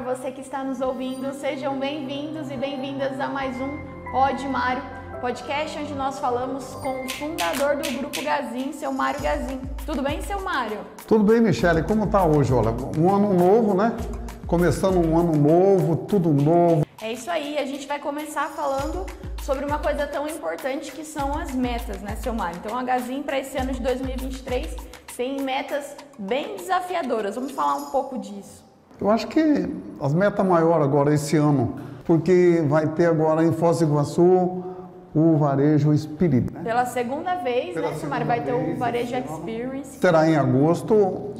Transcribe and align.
para 0.00 0.14
você 0.14 0.32
que 0.32 0.40
está 0.40 0.64
nos 0.64 0.80
ouvindo. 0.80 1.32
Sejam 1.34 1.78
bem-vindos 1.78 2.50
e 2.50 2.56
bem-vindas 2.56 3.20
a 3.20 3.28
mais 3.28 3.54
um 3.60 3.78
Pod 4.10 4.48
Mário, 4.48 4.82
podcast 5.20 5.78
onde 5.78 5.94
nós 5.94 6.18
falamos 6.18 6.64
com 6.76 7.04
o 7.04 7.10
fundador 7.10 7.76
do 7.76 7.98
Grupo 7.98 8.22
Gazin, 8.22 8.72
seu 8.72 8.92
Mário 8.92 9.20
Gazin. 9.20 9.60
Tudo 9.84 10.00
bem, 10.00 10.22
seu 10.22 10.40
Mário? 10.40 10.78
Tudo 11.06 11.22
bem, 11.22 11.42
Michele. 11.42 11.82
Como 11.82 12.06
tá 12.06 12.24
hoje? 12.24 12.52
Olha, 12.52 12.70
um 12.98 13.14
ano 13.14 13.34
novo, 13.34 13.74
né? 13.74 13.94
Começando 14.46 14.96
um 14.96 15.18
ano 15.18 15.36
novo, 15.36 15.96
tudo 16.06 16.32
novo. 16.32 16.86
É 17.02 17.12
isso 17.12 17.30
aí, 17.30 17.58
a 17.58 17.66
gente 17.66 17.86
vai 17.86 17.98
começar 17.98 18.48
falando 18.48 19.04
sobre 19.42 19.66
uma 19.66 19.80
coisa 19.80 20.06
tão 20.06 20.26
importante 20.26 20.92
que 20.92 21.04
são 21.04 21.36
as 21.38 21.54
metas, 21.54 22.00
né, 22.00 22.16
seu 22.16 22.32
Mário? 22.32 22.58
Então, 22.64 22.76
a 22.76 22.82
Gazin 22.82 23.22
para 23.22 23.38
esse 23.38 23.58
ano 23.58 23.72
de 23.72 23.80
2023 23.80 24.76
tem 25.14 25.42
metas 25.42 25.94
bem 26.18 26.56
desafiadoras. 26.56 27.34
Vamos 27.34 27.52
falar 27.52 27.74
um 27.74 27.90
pouco 27.90 28.18
disso. 28.18 28.69
Eu 29.00 29.10
acho 29.10 29.26
que 29.28 29.66
as 30.00 30.12
metas 30.12 30.44
maiores 30.44 30.84
agora 30.84 31.14
esse 31.14 31.36
ano, 31.36 31.76
porque 32.04 32.62
vai 32.68 32.86
ter 32.88 33.06
agora 33.06 33.42
em 33.42 33.52
Foz 33.52 33.78
do 33.78 33.86
Iguaçu 33.86 34.64
o 35.14 35.36
Varejo 35.36 35.96
Spirit. 35.96 36.52
Né? 36.52 36.60
Pela 36.62 36.86
segunda 36.86 37.36
vez, 37.36 37.74
Pela 37.74 37.90
né, 37.90 37.96
Samara? 37.96 38.24
Vai 38.24 38.42
ter 38.42 38.52
o 38.52 38.76
Varejo 38.76 39.16
Experience. 39.16 39.98
Será 39.98 40.28
em 40.28 40.36
agosto. 40.36 40.94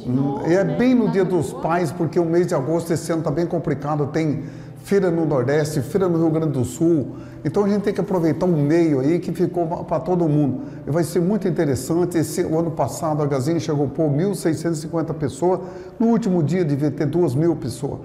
Novo, 0.05 0.45
é 0.45 0.63
né? 0.63 0.75
bem 0.75 0.93
no 0.93 1.09
Dia 1.09 1.23
dos 1.23 1.53
Pais, 1.53 1.91
porque 1.91 2.19
o 2.19 2.25
mês 2.25 2.47
de 2.47 2.55
agosto 2.55 2.91
esse 2.91 3.11
ano 3.11 3.21
está 3.21 3.31
bem 3.31 3.45
complicado. 3.45 4.07
Tem 4.07 4.43
feira 4.83 5.11
no 5.11 5.25
Nordeste, 5.25 5.81
feira 5.81 6.07
no 6.07 6.17
Rio 6.17 6.29
Grande 6.29 6.53
do 6.53 6.65
Sul. 6.65 7.15
Então 7.43 7.65
a 7.65 7.69
gente 7.69 7.83
tem 7.83 7.93
que 7.93 8.01
aproveitar 8.01 8.45
um 8.45 8.63
meio 8.63 8.99
aí 8.99 9.19
que 9.19 9.31
ficou 9.31 9.65
para 9.85 9.99
todo 9.99 10.27
mundo. 10.27 10.63
E 10.85 10.91
vai 10.91 11.03
ser 11.03 11.19
muito 11.19 11.47
interessante. 11.47 12.17
Esse, 12.17 12.43
o 12.43 12.57
ano 12.57 12.71
passado 12.71 13.21
a 13.23 13.25
Gazine 13.25 13.59
chegou 13.59 13.87
por 13.87 14.09
1.650 14.09 15.13
pessoas. 15.13 15.59
No 15.99 16.07
último 16.07 16.43
dia 16.43 16.63
devia 16.63 16.91
ter 16.91 17.07
2.000 17.07 17.55
pessoas. 17.57 17.99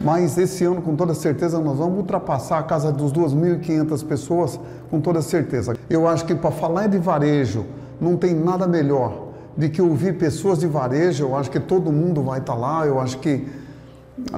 Mas 0.00 0.36
esse 0.36 0.64
ano, 0.64 0.82
com 0.82 0.96
toda 0.96 1.14
certeza, 1.14 1.58
nós 1.58 1.78
vamos 1.78 1.98
ultrapassar 1.98 2.58
a 2.58 2.62
casa 2.62 2.92
dos 2.92 3.12
2.500 3.12 4.04
pessoas, 4.04 4.60
com 4.90 5.00
toda 5.00 5.22
certeza. 5.22 5.74
Eu 5.88 6.08
acho 6.08 6.24
que 6.24 6.34
para 6.34 6.50
falar 6.50 6.88
de 6.88 6.98
varejo, 6.98 7.64
não 8.00 8.16
tem 8.16 8.34
nada 8.34 8.66
melhor 8.66 9.28
de 9.56 9.68
que 9.68 9.80
ouvir 9.80 10.18
pessoas 10.18 10.58
de 10.58 10.66
varejo. 10.66 11.24
Eu 11.24 11.36
acho 11.36 11.50
que 11.50 11.60
todo 11.60 11.92
mundo 11.92 12.22
vai 12.22 12.40
estar 12.40 12.54
lá. 12.54 12.84
Eu 12.86 13.00
acho 13.00 13.18
que 13.18 13.46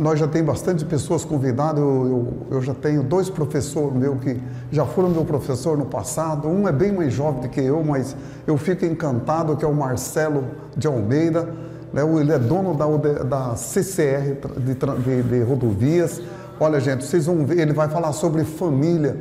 nós 0.00 0.18
já 0.18 0.26
temos 0.26 0.54
bastante 0.54 0.84
pessoas 0.84 1.24
convidadas. 1.24 1.80
Eu, 1.80 1.88
eu, 1.88 2.56
eu, 2.56 2.62
já 2.62 2.74
tenho 2.74 3.02
dois 3.02 3.28
professores 3.28 3.94
meus 3.94 4.18
que 4.20 4.40
já 4.70 4.86
foram 4.86 5.10
meu 5.10 5.24
professor 5.24 5.76
no 5.76 5.86
passado. 5.86 6.48
Um 6.48 6.66
é 6.66 6.72
bem 6.72 6.92
mais 6.92 7.12
jovem 7.12 7.42
do 7.42 7.48
que 7.48 7.60
eu, 7.60 7.84
mas 7.84 8.16
eu 8.46 8.56
fico 8.56 8.84
encantado, 8.84 9.56
que 9.56 9.64
é 9.64 9.68
o 9.68 9.74
Marcelo 9.74 10.44
de 10.76 10.86
Almeida 10.86 11.48
né? 11.96 12.02
Ele 12.20 12.32
é 12.32 12.38
dono 12.38 12.74
da, 12.74 12.86
da 13.22 13.56
CCR 13.56 14.36
de, 14.58 14.74
de, 14.74 15.22
de 15.22 15.42
rodovias. 15.42 16.20
Olha, 16.60 16.78
gente, 16.78 17.04
vocês 17.04 17.24
vão 17.26 17.44
ver, 17.46 17.58
ele 17.60 17.72
vai 17.72 17.88
falar 17.88 18.12
sobre 18.12 18.44
família. 18.44 19.16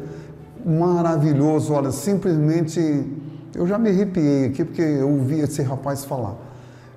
Maravilhoso, 0.66 1.74
olha, 1.74 1.92
simplesmente 1.92 2.80
eu 3.54 3.68
já 3.68 3.78
me 3.78 3.90
arrepiei 3.90 4.48
aqui 4.48 4.66
porque 4.66 4.82
eu 4.82 5.10
ouvi 5.10 5.40
esse 5.40 5.62
rapaz 5.62 6.04
falar. 6.04 6.36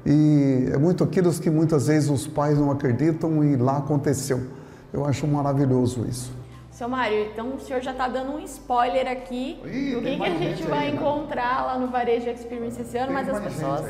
E 0.06 0.70
é 0.72 0.78
muito 0.78 1.04
aquilo 1.04 1.32
que 1.32 1.50
muitas 1.50 1.86
vezes 1.88 2.08
os 2.08 2.27
pais 2.27 2.58
não 2.58 2.70
acreditam 2.70 3.44
e 3.44 3.56
lá 3.56 3.78
aconteceu. 3.78 4.40
Eu 4.92 5.05
acho 5.05 5.27
maravilhoso 5.27 6.06
isso. 6.08 6.32
Seu 6.70 6.88
Mário, 6.88 7.27
então 7.32 7.56
o 7.56 7.60
senhor 7.60 7.82
já 7.82 7.90
está 7.90 8.06
dando 8.06 8.32
um 8.32 8.38
spoiler 8.38 9.08
aqui 9.10 9.60
Ih, 9.64 9.94
do 9.96 10.00
que, 10.00 10.16
que 10.16 10.22
a 10.22 10.30
gente 10.30 10.62
vai 10.62 10.86
aí, 10.86 10.92
né? 10.92 10.96
encontrar 10.96 11.66
lá 11.66 11.77
no 11.77 11.88
Varejo 11.88 12.30
Experience 12.30 12.80
esse 12.80 12.96
ano, 12.96 13.06
tem 13.06 13.14
mas 13.16 13.28
as 13.28 13.40
pessoas 13.40 13.84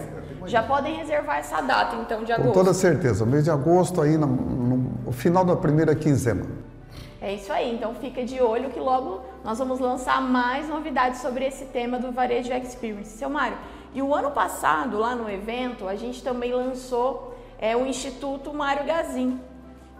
já 0.47 0.62
podem 0.62 0.97
reservar 0.97 1.39
essa 1.39 1.61
data 1.61 1.97
então 1.97 2.25
de 2.25 2.33
agosto. 2.33 2.48
Com 2.48 2.55
toda 2.55 2.72
certeza, 2.72 3.27
mês 3.27 3.45
de 3.45 3.50
agosto 3.50 4.00
aí 4.00 4.17
no, 4.17 4.27
no 4.27 5.12
final 5.12 5.45
da 5.45 5.55
primeira 5.55 5.95
quinzena. 5.95 6.47
É 7.20 7.34
isso 7.34 7.53
aí, 7.53 7.75
então 7.75 7.95
fica 7.95 8.25
de 8.25 8.41
olho 8.41 8.70
que 8.70 8.78
logo 8.78 9.20
nós 9.45 9.59
vamos 9.59 9.81
lançar 9.81 10.22
mais 10.22 10.69
novidades 10.69 11.20
sobre 11.20 11.45
esse 11.45 11.67
tema 11.67 11.98
do 11.98 12.12
Varejo 12.12 12.53
Experience. 12.53 13.19
Seu 13.19 13.28
Mário, 13.28 13.59
e 13.98 14.03
o 14.03 14.14
ano 14.14 14.31
passado, 14.31 14.97
lá 14.97 15.16
no 15.16 15.28
evento, 15.28 15.88
a 15.88 15.97
gente 15.97 16.22
também 16.22 16.53
lançou 16.53 17.34
é, 17.59 17.76
o 17.76 17.84
Instituto 17.84 18.54
Mário 18.54 18.86
Gazin 18.86 19.41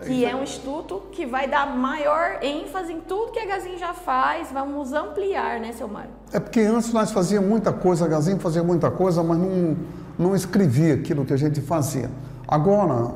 que 0.07 0.25
é 0.25 0.33
um 0.33 0.45
instituto 0.45 1.03
que 1.11 1.27
vai 1.27 1.49
dar 1.49 1.77
maior 1.77 2.39
ênfase 2.41 2.93
em 2.93 3.01
tudo 3.01 3.33
que 3.33 3.41
a 3.41 3.47
Gazin 3.47 3.77
já 3.79 3.93
faz. 3.93 4.47
Vamos 4.53 4.93
ampliar, 4.93 5.59
né, 5.59 5.73
seu 5.73 5.89
Mário? 5.89 6.11
É 6.33 6.39
porque 6.39 6.61
antes 6.61 6.93
nós 6.93 7.11
fazíamos 7.11 7.51
muita 7.51 7.73
coisa, 7.73 8.05
a 8.05 8.09
Gazin 8.09 8.39
fazia 8.39 8.63
muita 8.63 8.93
coisa, 8.93 9.25
mas 9.25 9.37
não, 9.37 9.77
não 10.17 10.37
escrevia 10.37 10.95
aquilo 10.95 11.25
que 11.25 11.33
a 11.33 11.37
gente 11.37 11.61
fazia. 11.61 12.09
Agora 12.47 13.11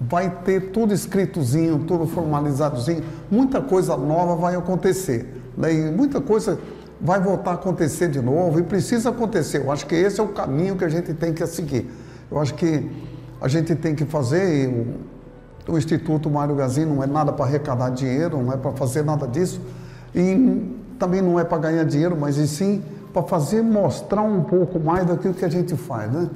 vai 0.00 0.28
ter 0.42 0.72
tudo 0.72 0.92
escritozinho, 0.92 1.84
tudo 1.86 2.04
formalizadozinho, 2.04 3.04
muita 3.30 3.60
coisa 3.60 3.96
nova 3.96 4.34
vai 4.34 4.56
acontecer. 4.56 5.40
Né? 5.56 5.72
E 5.72 5.92
muita 5.92 6.20
coisa 6.20 6.58
vai 7.00 7.20
voltar 7.20 7.52
a 7.52 7.54
acontecer 7.54 8.08
de 8.08 8.20
novo 8.20 8.58
e 8.60 8.62
precisa 8.62 9.10
acontecer. 9.10 9.58
Eu 9.58 9.72
acho 9.72 9.86
que 9.86 9.94
esse 9.94 10.20
é 10.20 10.22
o 10.22 10.28
caminho 10.28 10.76
que 10.76 10.84
a 10.84 10.88
gente 10.88 11.14
tem 11.14 11.32
que 11.32 11.46
seguir. 11.46 11.90
Eu 12.30 12.38
acho 12.38 12.54
que 12.54 12.90
a 13.40 13.48
gente 13.48 13.74
tem 13.74 13.94
que 13.94 14.04
fazer. 14.04 14.86
O 15.66 15.78
Instituto 15.78 16.28
Mário 16.28 16.54
Gazin 16.54 16.84
não 16.84 17.02
é 17.02 17.06
nada 17.06 17.32
para 17.32 17.44
arrecadar 17.44 17.90
dinheiro, 17.90 18.42
não 18.42 18.52
é 18.52 18.56
para 18.56 18.72
fazer 18.72 19.02
nada 19.02 19.26
disso. 19.26 19.60
E 20.14 20.76
também 20.98 21.22
não 21.22 21.40
é 21.40 21.44
para 21.44 21.58
ganhar 21.58 21.84
dinheiro, 21.84 22.16
mas 22.18 22.36
e 22.36 22.46
sim 22.46 22.82
para 23.12 23.22
fazer 23.22 23.62
mostrar 23.62 24.22
um 24.22 24.44
pouco 24.44 24.78
mais 24.78 25.06
daquilo 25.06 25.34
que 25.34 25.44
a 25.44 25.48
gente 25.48 25.76
faz, 25.76 26.12
né? 26.12 26.30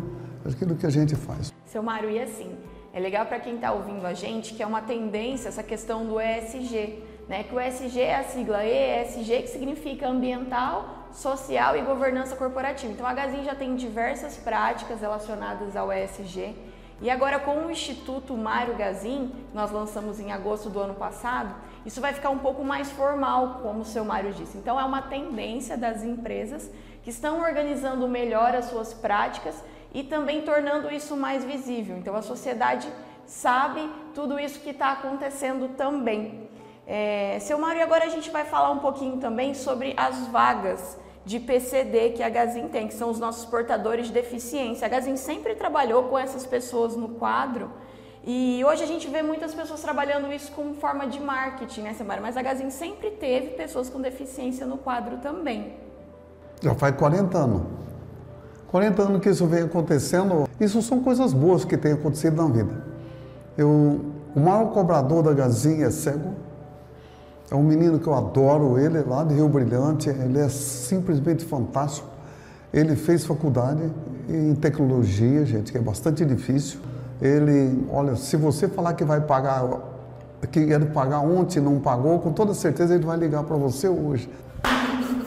Daquilo 0.44 0.74
que 0.74 0.86
a 0.86 0.90
gente 0.90 1.14
faz. 1.14 1.52
Seu 1.66 1.82
Mário, 1.82 2.10
e 2.10 2.20
assim, 2.20 2.50
é 2.92 3.00
legal 3.00 3.26
para 3.26 3.38
quem 3.38 3.56
está 3.56 3.72
ouvindo 3.72 4.04
a 4.06 4.14
gente 4.14 4.54
que 4.54 4.62
é 4.62 4.66
uma 4.66 4.80
tendência 4.80 5.48
essa 5.48 5.62
questão 5.62 6.06
do 6.06 6.20
ESG, 6.20 7.02
né? 7.28 7.44
Que 7.44 7.54
o 7.54 7.60
ESG 7.60 8.00
é 8.00 8.16
a 8.16 8.24
sigla 8.24 8.64
ESG, 8.64 9.42
que 9.42 9.48
significa 9.48 10.08
ambiental, 10.08 11.04
social 11.12 11.76
e 11.76 11.82
governança 11.82 12.36
corporativa. 12.36 12.92
Então 12.92 13.06
a 13.06 13.14
Gazin 13.14 13.44
já 13.44 13.54
tem 13.54 13.76
diversas 13.76 14.36
práticas 14.36 15.00
relacionadas 15.00 15.76
ao 15.76 15.92
ESG. 15.92 16.54
E 17.00 17.10
agora 17.10 17.38
com 17.38 17.66
o 17.66 17.70
Instituto 17.70 18.36
Mário 18.36 18.76
Gazin, 18.76 19.32
nós 19.52 19.70
lançamos 19.70 20.20
em 20.20 20.32
agosto 20.32 20.70
do 20.70 20.78
ano 20.80 20.94
passado, 20.94 21.54
isso 21.84 22.00
vai 22.00 22.12
ficar 22.12 22.30
um 22.30 22.38
pouco 22.38 22.64
mais 22.64 22.90
formal, 22.90 23.60
como 23.62 23.80
o 23.80 23.84
seu 23.84 24.04
Mário 24.04 24.32
disse. 24.32 24.56
Então 24.56 24.80
é 24.80 24.84
uma 24.84 25.02
tendência 25.02 25.76
das 25.76 26.02
empresas 26.02 26.70
que 27.02 27.10
estão 27.10 27.40
organizando 27.40 28.08
melhor 28.08 28.54
as 28.54 28.66
suas 28.66 28.94
práticas 28.94 29.62
e 29.92 30.02
também 30.02 30.42
tornando 30.42 30.90
isso 30.90 31.16
mais 31.16 31.44
visível. 31.44 31.96
Então 31.98 32.16
a 32.16 32.22
sociedade 32.22 32.88
sabe 33.26 33.88
tudo 34.14 34.38
isso 34.38 34.60
que 34.60 34.70
está 34.70 34.92
acontecendo 34.92 35.76
também. 35.76 36.48
É, 36.86 37.38
seu 37.40 37.58
Mário, 37.58 37.82
agora 37.82 38.04
a 38.04 38.08
gente 38.08 38.30
vai 38.30 38.44
falar 38.44 38.70
um 38.70 38.78
pouquinho 38.78 39.16
também 39.18 39.54
sobre 39.54 39.94
as 39.96 40.26
vagas 40.28 40.98
de 41.24 41.40
PCD 41.40 42.10
que 42.10 42.22
a 42.22 42.28
Gazin 42.28 42.68
tem, 42.68 42.86
que 42.86 42.94
são 42.94 43.10
os 43.10 43.18
nossos 43.18 43.46
portadores 43.46 44.08
de 44.08 44.12
deficiência. 44.12 44.86
A 44.86 44.88
Gazin 44.88 45.16
sempre 45.16 45.54
trabalhou 45.54 46.04
com 46.04 46.18
essas 46.18 46.46
pessoas 46.46 46.94
no 46.94 47.08
quadro 47.08 47.70
e 48.26 48.64
hoje 48.64 48.82
a 48.82 48.86
gente 48.86 49.06
vê 49.06 49.22
muitas 49.22 49.54
pessoas 49.54 49.82
trabalhando 49.82 50.32
isso 50.32 50.50
como 50.52 50.74
forma 50.74 51.06
de 51.06 51.20
marketing, 51.20 51.82
né, 51.82 51.94
Samara? 51.94 52.22
Mas 52.22 52.38
a 52.38 52.42
Gazin 52.42 52.70
sempre 52.70 53.10
teve 53.10 53.48
pessoas 53.48 53.90
com 53.90 54.00
deficiência 54.00 54.66
no 54.66 54.78
quadro 54.78 55.18
também. 55.18 55.74
Já 56.62 56.74
faz 56.74 56.96
40 56.96 57.36
anos. 57.36 57.62
40 58.68 59.02
anos 59.02 59.20
que 59.20 59.28
isso 59.28 59.46
vem 59.46 59.64
acontecendo. 59.64 60.48
Isso 60.58 60.80
são 60.80 61.00
coisas 61.00 61.34
boas 61.34 61.66
que 61.66 61.76
têm 61.76 61.92
acontecido 61.92 62.42
na 62.42 62.50
vida. 62.50 62.84
Eu, 63.58 64.00
o 64.34 64.40
maior 64.40 64.72
cobrador 64.72 65.22
da 65.22 65.34
Gazin 65.34 65.82
é 65.82 65.90
cego. 65.90 66.34
É 67.50 67.54
um 67.54 67.62
menino 67.62 67.98
que 67.98 68.06
eu 68.06 68.14
adoro, 68.14 68.78
ele 68.78 68.98
é 68.98 69.04
lá 69.06 69.22
de 69.22 69.34
Rio 69.34 69.48
Brilhante, 69.48 70.08
ele 70.08 70.38
é 70.38 70.48
simplesmente 70.48 71.44
fantástico. 71.44 72.08
Ele 72.72 72.96
fez 72.96 73.24
faculdade 73.24 73.82
em 74.28 74.54
tecnologia, 74.54 75.44
gente, 75.44 75.70
que 75.70 75.78
é 75.78 75.80
bastante 75.80 76.24
difícil. 76.24 76.80
Ele, 77.20 77.86
olha, 77.90 78.16
se 78.16 78.36
você 78.36 78.66
falar 78.66 78.94
que 78.94 79.04
vai 79.04 79.20
pagar, 79.20 79.78
que 80.50 80.60
ia 80.60 80.80
pagar 80.80 81.20
ontem 81.20 81.60
não 81.60 81.78
pagou, 81.78 82.18
com 82.18 82.32
toda 82.32 82.54
certeza 82.54 82.94
ele 82.94 83.04
vai 83.04 83.16
ligar 83.16 83.44
para 83.44 83.56
você 83.56 83.88
hoje. 83.88 84.28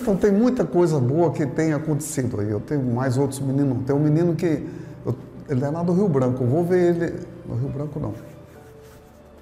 Então 0.01 0.15
tem 0.15 0.31
muita 0.31 0.65
coisa 0.65 0.99
boa 0.99 1.31
que 1.31 1.45
tem 1.45 1.73
acontecido 1.73 2.41
aí. 2.41 2.49
Eu 2.49 2.59
tenho 2.59 2.83
mais 2.83 3.17
outros 3.17 3.39
meninos. 3.39 3.85
Tem 3.85 3.95
um 3.95 3.99
menino 3.99 4.35
que, 4.35 4.67
eu, 5.05 5.15
ele 5.47 5.63
é 5.63 5.69
lá 5.69 5.83
do 5.83 5.93
Rio 5.93 6.07
Branco, 6.09 6.43
eu 6.43 6.47
vou 6.47 6.63
ver 6.63 6.95
ele, 6.95 7.19
no 7.45 7.55
Rio 7.55 7.69
Branco 7.69 7.99
não, 7.99 8.13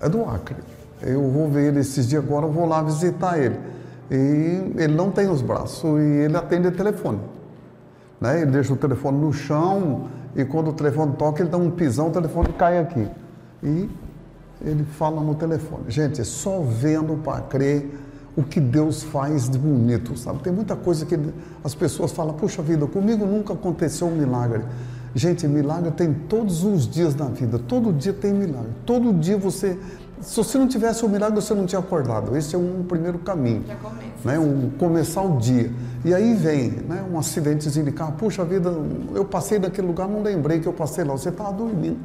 é 0.02 0.10
do 0.10 0.24
Acre. 0.26 0.58
Eu 1.06 1.30
vou 1.30 1.48
ver 1.48 1.68
ele 1.68 1.80
esses 1.80 2.08
dias 2.08 2.24
agora, 2.24 2.46
eu 2.46 2.52
vou 2.52 2.66
lá 2.66 2.82
visitar 2.82 3.38
ele. 3.38 3.58
E 4.10 4.74
ele 4.78 4.94
não 4.94 5.12
tem 5.12 5.30
os 5.30 5.42
braços 5.42 5.84
e 6.00 6.04
ele 6.26 6.36
atende 6.36 6.68
o 6.68 6.72
telefone. 6.72 7.20
Né? 8.20 8.42
Ele 8.42 8.52
deixa 8.52 8.74
o 8.74 8.76
telefone 8.76 9.20
no 9.20 9.32
chão 9.32 10.08
e 10.36 10.44
quando 10.44 10.70
o 10.70 10.74
telefone 10.74 11.14
toca, 11.14 11.42
ele 11.42 11.50
dá 11.50 11.58
um 11.58 11.72
pisão, 11.72 12.10
o 12.10 12.12
telefone 12.12 12.50
cai 12.58 12.80
aqui. 12.80 13.08
E 13.64 13.90
ele 14.62 14.84
fala 14.84 15.22
no 15.22 15.36
telefone. 15.36 15.84
Gente, 15.88 16.24
só 16.26 16.60
vendo 16.60 17.22
para 17.24 17.42
crer 17.42 17.90
o 18.36 18.44
que 18.44 18.60
Deus 18.60 19.02
faz 19.02 19.50
de 19.50 19.58
bonito, 19.58 20.18
sabe? 20.18 20.40
Tem 20.40 20.52
muita 20.52 20.76
coisa 20.76 21.06
que 21.06 21.18
as 21.64 21.74
pessoas 21.74 22.12
falam, 22.12 22.34
puxa 22.34 22.62
vida, 22.62 22.86
comigo 22.86 23.26
nunca 23.26 23.54
aconteceu 23.54 24.08
um 24.08 24.16
milagre. 24.16 24.64
Gente, 25.14 25.48
milagre 25.48 25.92
tem 25.92 26.14
todos 26.14 26.66
os 26.66 26.86
dias 26.86 27.16
na 27.16 27.28
vida, 27.28 27.58
todo 27.58 27.94
dia 27.94 28.12
tem 28.12 28.34
milagre. 28.34 28.72
Todo 28.86 29.14
dia 29.14 29.38
você. 29.38 29.78
Se 30.22 30.38
você 30.38 30.58
não 30.58 30.68
tivesse 30.68 31.06
o 31.06 31.10
milagre, 31.10 31.36
você 31.36 31.54
não 31.54 31.66
tinha 31.66 31.80
acordado. 31.80 32.36
Esse 32.38 32.56
é 32.56 32.58
um 32.58 32.84
primeiro 32.84 33.20
caminho. 33.20 33.64
Já 33.68 33.76
começa. 33.76 34.08
Né? 34.24 34.40
Um, 34.40 34.70
começar 34.72 35.22
o 35.22 35.38
dia. 35.38 35.72
E 36.04 36.14
aí 36.14 36.34
vem 36.34 36.72
né? 36.72 37.06
um 37.12 37.20
acidentezinho 37.20 37.86
de 37.86 37.92
carro. 37.92 38.14
Puxa 38.14 38.46
vida, 38.46 38.74
eu 39.14 39.26
passei 39.26 39.60
naquele 39.60 39.88
lugar, 39.88 40.08
não 40.08 40.22
lembrei 40.22 40.60
que 40.60 40.68
eu 40.68 40.74
passei 40.74 41.04
lá. 41.04 41.14
Você 41.14 41.30
estava 41.30 41.52
dormindo. 41.52 42.00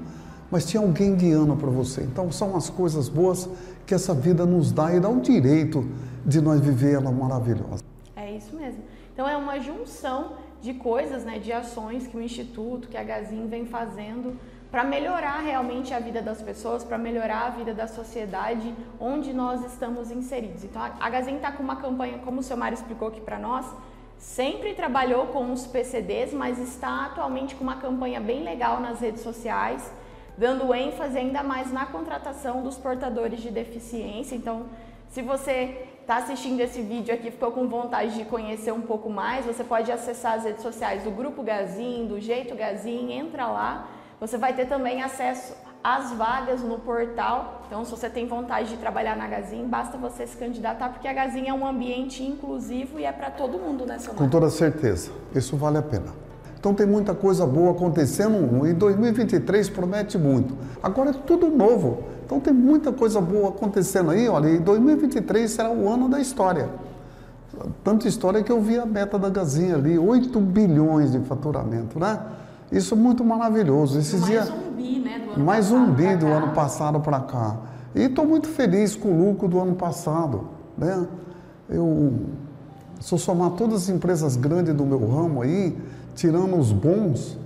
Mas 0.50 0.66
tinha 0.66 0.82
alguém 0.82 1.14
guiando 1.14 1.54
para 1.54 1.70
você. 1.70 2.02
Então 2.02 2.32
são 2.32 2.56
as 2.56 2.68
coisas 2.68 3.08
boas 3.08 3.48
que 3.86 3.94
essa 3.94 4.12
vida 4.12 4.44
nos 4.44 4.72
dá 4.72 4.92
e 4.94 4.98
dá 4.98 5.08
o 5.08 5.20
direito 5.20 5.88
de 6.26 6.40
nós 6.40 6.60
viver 6.60 6.94
ela 6.94 7.12
maravilhosa. 7.12 7.84
É 8.16 8.36
isso 8.36 8.54
mesmo. 8.56 8.82
Então 9.12 9.28
é 9.28 9.36
uma 9.36 9.60
junção 9.60 10.32
de 10.60 10.74
coisas, 10.74 11.24
né, 11.24 11.38
de 11.38 11.52
ações 11.52 12.06
que 12.06 12.16
o 12.16 12.20
Instituto, 12.20 12.88
que 12.88 12.96
a 12.96 13.02
Gazin 13.02 13.46
vem 13.46 13.64
fazendo 13.64 14.36
para 14.70 14.84
melhorar 14.84 15.40
realmente 15.40 15.92
a 15.92 15.98
vida 15.98 16.22
das 16.22 16.40
pessoas, 16.40 16.84
para 16.84 16.96
melhorar 16.96 17.46
a 17.46 17.50
vida 17.50 17.74
da 17.74 17.88
sociedade 17.88 18.72
onde 19.00 19.32
nós 19.32 19.64
estamos 19.64 20.10
inseridos. 20.10 20.62
Então 20.62 20.80
a 20.82 21.10
Gazin 21.10 21.36
está 21.36 21.50
com 21.50 21.62
uma 21.62 21.76
campanha, 21.76 22.18
como 22.18 22.40
o 22.40 22.42
seu 22.42 22.56
Mário 22.56 22.76
explicou 22.76 23.08
aqui 23.08 23.20
para 23.20 23.38
nós, 23.38 23.66
sempre 24.16 24.74
trabalhou 24.74 25.26
com 25.28 25.52
os 25.52 25.66
PCDs, 25.66 26.32
mas 26.32 26.58
está 26.58 27.06
atualmente 27.06 27.54
com 27.54 27.64
uma 27.64 27.76
campanha 27.76 28.20
bem 28.20 28.44
legal 28.44 28.80
nas 28.80 29.00
redes 29.00 29.22
sociais, 29.22 29.92
dando 30.38 30.72
ênfase 30.72 31.18
ainda 31.18 31.42
mais 31.42 31.72
na 31.72 31.86
contratação 31.86 32.62
dos 32.62 32.78
portadores 32.78 33.40
de 33.40 33.50
deficiência. 33.50 34.36
Então, 34.36 34.66
se 35.08 35.20
você 35.20 35.86
está 36.00 36.18
assistindo 36.18 36.60
esse 36.60 36.80
vídeo 36.80 37.12
aqui 37.12 37.30
ficou 37.30 37.50
com 37.50 37.66
vontade 37.68 38.14
de 38.14 38.24
conhecer 38.24 38.72
um 38.72 38.80
pouco 38.80 39.10
mais, 39.10 39.46
você 39.46 39.64
pode 39.64 39.90
acessar 39.90 40.34
as 40.34 40.44
redes 40.44 40.62
sociais 40.62 41.02
do 41.02 41.10
Grupo 41.10 41.42
Gazin, 41.42 42.06
do 42.06 42.20
Jeito 42.20 42.54
Gazin, 42.54 43.12
entra 43.12 43.46
lá. 43.46 43.88
Você 44.20 44.36
vai 44.36 44.52
ter 44.52 44.66
também 44.66 45.02
acesso 45.02 45.54
às 45.82 46.12
vagas 46.12 46.60
no 46.60 46.78
portal. 46.78 47.62
Então, 47.66 47.86
se 47.86 47.90
você 47.90 48.10
tem 48.10 48.26
vontade 48.26 48.68
de 48.68 48.76
trabalhar 48.76 49.16
na 49.16 49.26
Gazin, 49.26 49.66
basta 49.66 49.96
você 49.96 50.26
se 50.26 50.36
candidatar, 50.36 50.90
porque 50.90 51.08
a 51.08 51.12
Gazin 51.14 51.48
é 51.48 51.54
um 51.54 51.66
ambiente 51.66 52.22
inclusivo 52.22 53.00
e 53.00 53.04
é 53.04 53.12
para 53.12 53.30
todo 53.30 53.58
mundo 53.58 53.86
nessa 53.86 54.12
Com 54.12 54.28
toda 54.28 54.50
certeza, 54.50 55.10
isso 55.34 55.56
vale 55.56 55.78
a 55.78 55.82
pena. 55.82 56.12
Então 56.58 56.74
tem 56.74 56.86
muita 56.86 57.14
coisa 57.14 57.46
boa 57.46 57.70
acontecendo 57.70 58.66
e 58.66 58.74
2023 58.74 59.70
promete 59.70 60.18
muito. 60.18 60.54
Agora 60.82 61.08
é 61.08 61.14
tudo 61.14 61.48
novo. 61.48 62.04
Então 62.26 62.38
tem 62.38 62.52
muita 62.52 62.92
coisa 62.92 63.22
boa 63.22 63.48
acontecendo 63.48 64.10
aí, 64.10 64.28
olha, 64.28 64.50
e 64.50 64.58
2023 64.58 65.50
será 65.50 65.70
o 65.70 65.88
ano 65.88 66.10
da 66.10 66.20
história. 66.20 66.68
Tanta 67.82 68.06
história 68.06 68.42
que 68.42 68.52
eu 68.52 68.60
vi 68.60 68.78
a 68.78 68.84
meta 68.84 69.18
da 69.18 69.30
Gazinha 69.30 69.76
ali, 69.76 69.98
8 69.98 70.38
bilhões 70.40 71.10
de 71.10 71.20
faturamento, 71.20 71.98
né? 71.98 72.20
Isso 72.70 72.94
é 72.94 72.96
muito 72.96 73.24
maravilhoso. 73.24 73.98
Esses 73.98 74.20
mais 74.20 74.26
dias, 74.30 74.50
um 74.50 74.72
bi, 74.72 75.00
né? 75.00 75.18
Do 75.18 75.32
ano 75.32 75.44
mais 75.44 75.70
um 75.72 75.92
bi 75.92 76.16
do 76.16 76.26
cá. 76.26 76.32
ano 76.32 76.52
passado 76.52 77.00
para 77.00 77.20
cá. 77.20 77.56
E 77.94 78.02
estou 78.02 78.24
muito 78.24 78.48
feliz 78.48 78.94
com 78.94 79.08
o 79.08 79.26
lucro 79.26 79.48
do 79.48 79.58
ano 79.58 79.74
passado, 79.74 80.48
né? 80.78 81.06
Eu, 81.68 82.12
se 83.00 83.12
eu 83.12 83.18
somar 83.18 83.50
todas 83.50 83.82
as 83.82 83.88
empresas 83.88 84.36
grandes 84.36 84.74
do 84.74 84.84
meu 84.84 84.98
ramo 85.08 85.42
aí, 85.42 85.76
tirando 86.14 86.56
os 86.56 86.70
bons, 86.70 87.38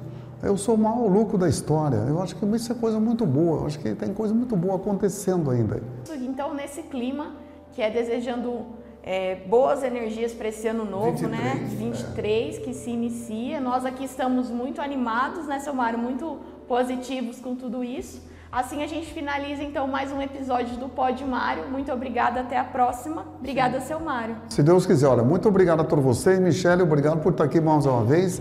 eu 0.43 0.56
sou 0.59 0.75
o 0.75 0.79
maior 0.79 1.06
lucro 1.09 1.38
da 1.38 1.49
história. 1.49 1.97
Eu 1.97 2.20
acho 2.23 2.37
que 2.37 2.44
isso 2.44 2.70
é 2.70 2.75
coisa 2.75 3.00
muito 3.00 3.25
boa. 3.25 3.61
Eu 3.61 3.67
acho 3.67 3.79
que 3.79 3.94
tem 3.94 4.12
coisa 4.12 4.35
muito 4.35 4.55
boa 4.56 4.77
acontecendo 4.77 5.50
ainda. 5.50 5.82
Então, 6.20 6.55
nesse 6.55 6.82
clima, 6.82 7.32
que 7.73 7.81
é 7.81 7.91
desejando 7.91 8.62
é, 9.06 9.37
boas 9.47 9.83
energias 9.83 10.33
para 10.33 10.49
esse 10.49 10.67
ano 10.67 10.87
novo, 10.87 11.19
23, 11.19 11.31
né? 11.31 11.69
23, 11.77 12.56
é. 12.56 12.61
que 12.61 12.73
se 12.73 12.89
inicia. 12.89 13.61
Nós 13.61 13.85
aqui 13.85 14.05
estamos 14.05 14.51
muito 14.51 14.81
animados, 14.81 15.47
né, 15.47 15.59
seu 15.59 15.75
Mário? 15.75 15.99
Muito 15.99 16.39
positivos 16.67 17.39
com 17.39 17.55
tudo 17.55 17.85
isso. 17.85 18.23
Assim 18.51 18.83
a 18.83 18.87
gente 18.87 19.12
finaliza 19.12 19.62
então 19.62 19.87
mais 19.87 20.11
um 20.11 20.23
episódio 20.23 20.79
do 20.79 20.89
Pod 20.89 21.23
Mário. 21.23 21.69
Muito 21.69 21.93
obrigada, 21.93 22.41
até 22.41 22.56
a 22.56 22.65
próxima. 22.65 23.27
Obrigada, 23.39 23.79
Sim. 23.81 23.89
seu 23.89 24.01
Mário. 24.01 24.37
Se 24.49 24.62
Deus 24.62 24.87
quiser, 24.87 25.09
olha, 25.09 25.23
muito 25.23 25.49
obrigado 25.49 25.81
a 25.81 25.85
todos 25.85 26.03
vocês. 26.03 26.39
Michele, 26.39 26.81
obrigado 26.81 27.21
por 27.21 27.33
estar 27.33 27.45
aqui 27.45 27.61
mais 27.61 27.85
uma 27.85 28.05
vez. 28.05 28.41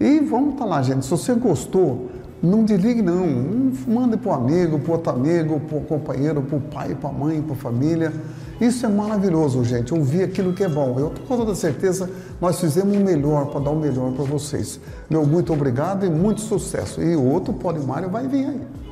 E 0.00 0.20
vamos 0.20 0.54
estar 0.54 0.64
lá, 0.64 0.80
gente. 0.80 1.04
Se 1.04 1.10
você 1.10 1.34
gostou, 1.34 2.08
não 2.42 2.64
desligue 2.64 3.02
não. 3.02 3.26
Mande 3.86 4.16
para 4.16 4.30
o 4.30 4.34
amigo, 4.34 4.78
para 4.78 4.92
outro 4.92 5.12
amigo, 5.12 5.60
para 5.60 5.78
o 5.78 5.80
companheiro, 5.82 6.42
para 6.42 6.56
o 6.56 6.60
pai, 6.60 6.94
para 6.94 7.10
a 7.10 7.12
mãe, 7.12 7.42
para 7.42 7.54
a 7.54 7.56
família. 7.56 8.12
Isso 8.60 8.84
é 8.84 8.88
maravilhoso, 8.88 9.62
gente. 9.64 9.94
Ouvir 9.94 10.24
aquilo 10.24 10.52
que 10.52 10.64
é 10.64 10.68
bom. 10.68 10.98
Eu 10.98 11.12
com 11.26 11.36
toda 11.36 11.54
certeza 11.54 12.10
nós 12.40 12.60
fizemos 12.60 12.96
o 12.96 13.00
melhor 13.00 13.46
para 13.46 13.60
dar 13.60 13.70
o 13.70 13.76
melhor 13.76 14.12
para 14.12 14.24
vocês. 14.24 14.80
Meu 15.08 15.24
muito 15.24 15.52
obrigado 15.52 16.04
e 16.04 16.10
muito 16.10 16.40
sucesso. 16.40 17.00
E 17.02 17.14
outro 17.14 17.54
Mário 17.86 18.10
vai 18.10 18.26
vir 18.26 18.46
aí. 18.46 18.87